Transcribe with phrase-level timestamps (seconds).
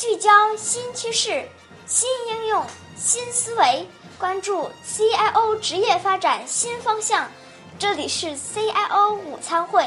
[0.00, 1.46] 聚焦新趋势、
[1.84, 2.64] 新应用、
[2.96, 3.86] 新思维，
[4.18, 7.30] 关注 CIO 职业发展新方向。
[7.78, 9.84] 这里是 CIO 午餐会，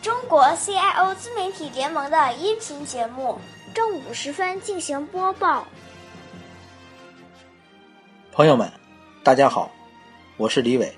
[0.00, 3.38] 中国 CIO 自媒体联盟的音频节目，
[3.74, 5.66] 正午时分进行播报。
[8.32, 8.72] 朋友们，
[9.22, 9.70] 大家好，
[10.38, 10.96] 我是李伟。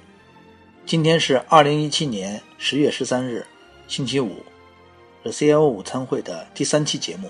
[0.86, 3.44] 今天是二零一七年十月十三日，
[3.88, 4.44] 星期五，
[5.24, 7.28] 是 CIO 午餐会的第三期节目。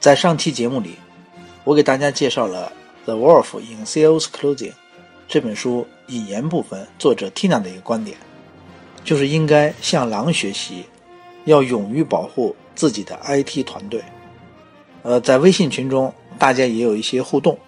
[0.00, 0.94] 在上期节目里，
[1.64, 2.72] 我给大家介绍了
[3.04, 4.70] 《The Wolf in Sales Closing》
[5.26, 8.16] 这本书引言部分作者 Tina 的一个观点，
[9.02, 10.84] 就是应该向狼学习，
[11.46, 14.00] 要勇于保护自己的 IT 团队。
[15.02, 17.58] 呃，在微信群中，大家也有一些互动，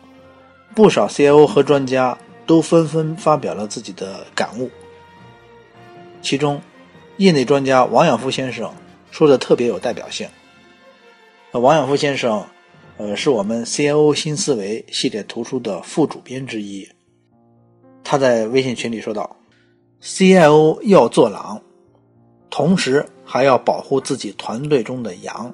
[0.76, 2.16] 不少 CIO 和专家
[2.46, 4.70] 都纷纷发表了自己的感悟。
[6.22, 6.62] 其中，
[7.16, 8.72] 业内专家王养夫先生
[9.10, 10.28] 说的特别有代表性。
[11.58, 12.46] 王养夫先生，
[12.96, 16.88] 呃，是我们 CIO 新思维系列图书的副主编之一。
[18.04, 19.36] 他在微信群里说道
[20.00, 21.60] ：“CIO 要做狼，
[22.50, 25.52] 同时还要保护自己团队中的羊，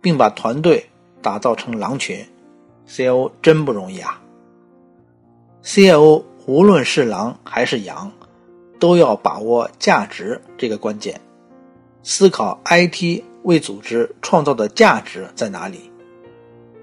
[0.00, 0.88] 并把团队
[1.20, 2.24] 打造成狼群。
[2.88, 4.22] CIO 真不容易啊
[5.62, 8.10] ！CIO 无论是狼还是羊，
[8.78, 11.20] 都要把握价值这个关键，
[12.02, 15.90] 思考 IT。”为组织创造的价值在哪里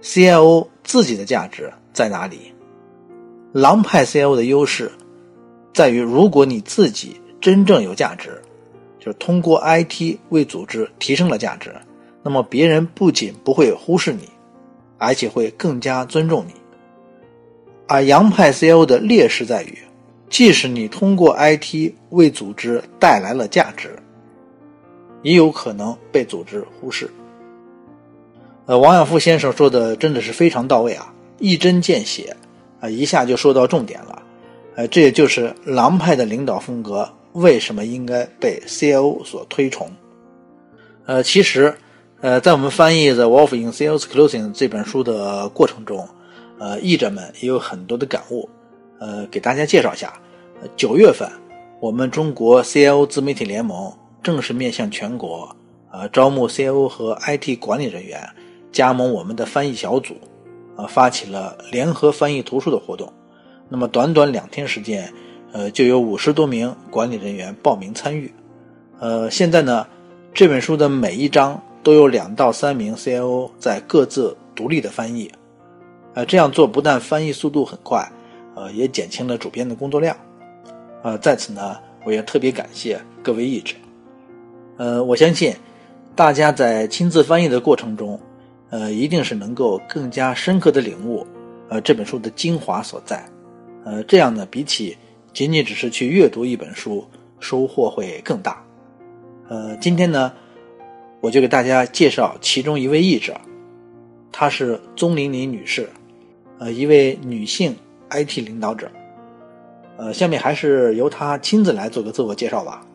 [0.02, 2.54] ？CIO 自己的价值在哪里？
[3.54, 4.92] 狼派 CIO 的优势
[5.74, 8.42] 在于，如果你自己真正有价值，
[9.00, 11.74] 就是通过 IT 为组织提升了价值，
[12.24, 14.30] 那么别人不仅不会忽视你，
[14.98, 16.54] 而且会更加尊重你。
[17.88, 19.78] 而羊派 CIO 的劣势在于，
[20.30, 23.96] 即使你通过 IT 为组织带来了价值。
[25.28, 27.10] 也有可能被组织忽视。
[28.66, 32.34] 呃，王养夫先生说的真的是非常到位啊，一针见血，
[32.80, 34.24] 啊，一下就说到重点了。
[34.78, 39.92] 呃，这也就是狼派的领导风格为什么应该被 CIO 所推崇。
[41.06, 41.76] 呃，其实，
[42.22, 46.08] 呃，在我们翻译《The Wolf in Sales Closing》这本书的过程中，
[46.58, 48.48] 呃，译者们也有很多的感悟，
[49.00, 50.14] 呃，给大家介绍一下。
[50.78, 51.30] 九月份，
[51.82, 53.92] 我们中国 CIO 自媒体联盟。
[54.28, 55.56] 正式面向全国，
[55.90, 58.30] 呃，招募 CIO 和 IT 管理人员
[58.74, 60.16] 加盟我们的翻译小组，
[60.76, 63.10] 呃，发起了联合翻译图书的活动。
[63.70, 65.10] 那么短短两天时间，
[65.54, 68.30] 呃，就有五十多名管理人员报名参与。
[69.00, 69.88] 呃，现在呢，
[70.34, 75.32] 这本书的每一章都有两到三名 CIO 在各自独立的翻译。
[76.16, 78.06] 呃，这样做不但翻译速度很快，
[78.56, 80.18] 呃，也减轻了主编的工作量。
[81.02, 83.74] 呃，在此呢，我也特别感谢各位译者。
[84.78, 85.54] 呃，我相信
[86.16, 88.20] 大家在亲自翻译的过程中，
[88.70, 91.26] 呃，一定是能够更加深刻的领悟，
[91.70, 93.24] 呃，这本书的精华所在。
[93.84, 94.96] 呃，这样呢，比起
[95.34, 97.06] 仅仅只是去阅读一本书，
[97.40, 98.64] 收获会更大。
[99.50, 100.32] 呃，今天呢，
[101.22, 103.40] 我就给大家介绍其中一位译者，
[104.32, 105.90] 她是宗玲玲女士，
[106.60, 107.76] 呃，一位女性
[108.10, 108.92] IT 领导者。
[109.98, 112.86] 呃，下面还是由她亲自来做个自我介绍吧。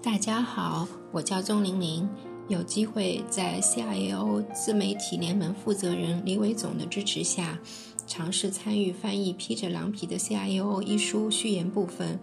[0.00, 2.08] 大家好，我叫钟玲玲。
[2.46, 7.58] 有机会在 CIO 自媒体联盟负责人李伟总的支持下，
[8.06, 12.20] 尝试参与翻译《披着狼皮的 CIO》一书序言部分。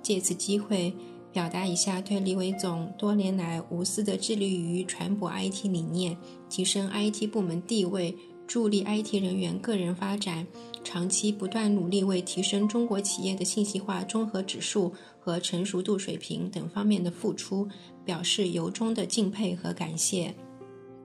[0.00, 0.94] 借此机会，
[1.32, 6.16] 表达一下对李伟总多年来无私的致力于传播 IT 理念、
[6.48, 8.16] 提升 IT 部门地位、
[8.46, 10.46] 助力 IT 人员个人发展。
[10.86, 17.66] 长期不断努力为提升中国企业的信息化综合指数和成熟度水平等方面的付出，
[18.04, 20.32] 表示由衷的敬佩和感谢。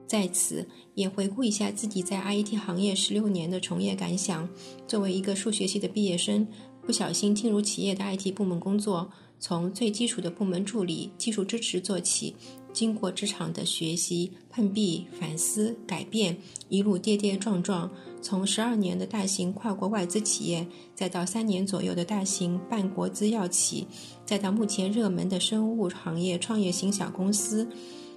[0.06, 4.48] 在此也回顾一下自己在 IT 行业十六年的从业感想。
[4.86, 6.46] 作为一个数学系的毕业生，
[6.86, 9.10] 不小心进入企业的 IT 部门工作，
[9.40, 12.36] 从最基础的部门助理、技术支持做起。
[12.72, 16.38] 经过职场的学习、碰壁、反思、改变，
[16.70, 17.90] 一路跌跌撞撞，
[18.22, 23.86] 从十二年的大型跨国外资企业，再到三年左右的大型半国资药企，
[24.24, 27.68] 再到目前热门的生物行业创业型小公司，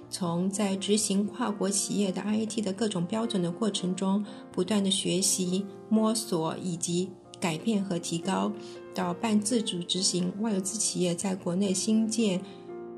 [0.08, 7.10] 从在执行跨国企业的 IT 的各种标准的过程中，不断的学习、摸索以及
[7.40, 8.52] 改变和提高，
[8.94, 12.40] 到半自主执行外资企业在国内新建。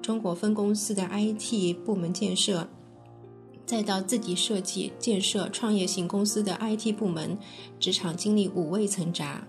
[0.00, 2.66] 中国分公司的 IT 部门建设，
[3.68, 7.36] 再到自己设计建设创业型公司的 IT 部门，
[7.78, 9.46] 职场经历五味层杂。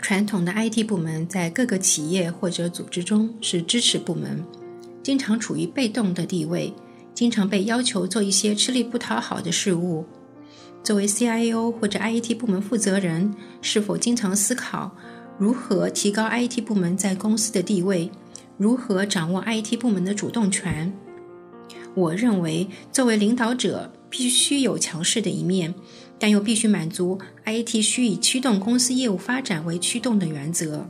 [0.00, 4.44] 传统的 IT 部门在各个企业或者组织中是支持部门，
[5.00, 6.74] 经常处于被动的地位，
[7.14, 10.04] 经常被要求做一些吃力不讨好的事物。
[10.82, 14.90] 作为 CIO 或者 IT 部门负责人，是否经常思考
[15.38, 18.10] 如何提高 IT 部门在公司的地位？
[18.58, 20.92] 如何掌握 IT 部门的主动权？
[21.94, 25.74] 我认为，作为领导者，必须有强势的一面，
[26.18, 30.86] 但又必须满足 IT 需以驱动公司业务发展为驱动的原则。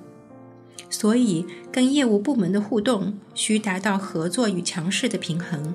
[0.88, 5.74] 所以，跟业务部门的互动需达到合作与强势的平衡。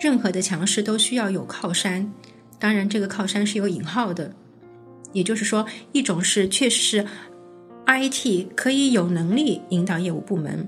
[0.00, 2.10] 任何的强势都需要有靠山。
[2.58, 4.34] 当然，这个靠山是有引号的，
[5.12, 7.06] 也就是说，一种是确实是
[7.86, 10.66] IT 可以有能力引导业务部门，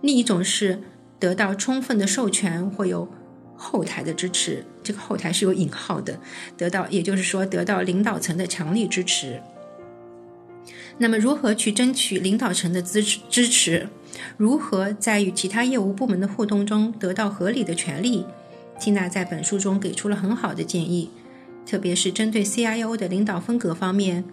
[0.00, 0.82] 另一种是
[1.18, 3.08] 得到充分的授权或有
[3.56, 4.64] 后台的支持。
[4.82, 6.18] 这个后台是有引号的，
[6.56, 9.40] 得到也就是说得到领导层的强力支持。
[10.98, 13.20] 那么，如何去争取领导层的支持？
[13.28, 13.88] 支持？
[14.38, 18.24] 如何在与其他业务部门的互动中得到合理的权利？
[18.78, 21.10] 缇娜在本书中给出了很好的建议。
[21.66, 24.24] 特别是针对 CIO 的领导风格方面，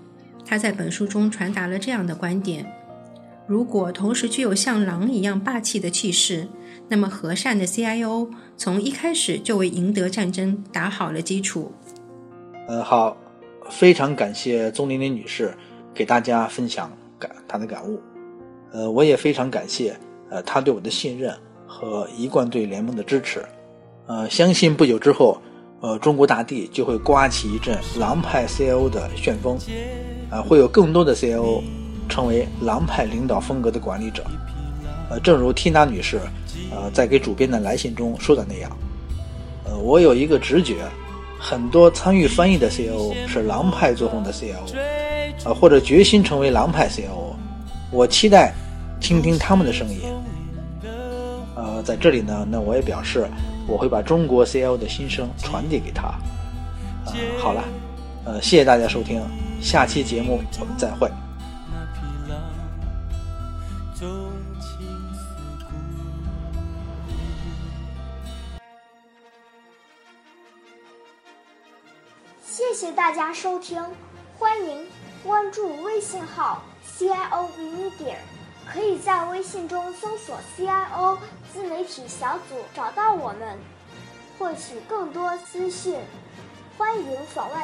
[0.45, 2.71] 他在本书中传达了这样的观点：
[3.45, 6.47] 如果同时具有像狼一样霸气的气势，
[6.87, 11.71] 那么和善的 CIO 从一开始就为赢得战争打好了基础。
[12.67, 13.17] 呃，好，
[13.69, 15.53] 非常感谢钟玲玲女士
[15.93, 18.01] 给大家分享感她的感悟。
[18.71, 19.95] 呃，我也非常感谢
[20.29, 21.35] 呃她对我的信任
[21.67, 23.43] 和一贯对联盟的支持。
[24.07, 25.37] 呃，相信不久之后。
[25.81, 29.57] 呃，中国大地就会刮起一阵狼派 CIO 的旋风，
[30.31, 31.61] 啊，会有更多的 CIO
[32.09, 34.23] 成为狼派领导风格的管理者。
[35.09, 36.19] 呃，正如缇娜女士，
[36.71, 38.71] 呃，在给主编的来信中说的那样，
[39.65, 40.77] 呃，我有一个直觉，
[41.39, 44.75] 很多参与翻译的 CIO 是狼派作风的 CIO，
[45.45, 47.33] 呃，或者决心成为狼派 CIO。
[47.91, 48.53] 我期待
[48.99, 49.99] 倾听他们的声音。
[51.55, 53.27] 呃，在这里呢，那我也表示。
[53.65, 56.13] 我会把中国 CIO 的心声传递给他。
[57.05, 57.63] 呃，好了，
[58.25, 59.21] 呃，谢谢大家收听，
[59.61, 61.09] 下期节目我们再会。
[72.83, 73.81] 谢大家收听，
[74.37, 74.85] 欢迎
[75.23, 78.15] 关注微信号 CIO Media。
[78.67, 81.17] 可以在微信中搜索 CIO
[81.53, 83.57] 自媒体小组找到我们，
[84.37, 85.97] 获取更多资讯。
[86.77, 87.57] 欢迎访问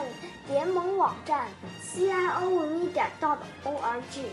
[0.48, 1.48] 联盟网站
[1.84, 4.24] CIO Media.org。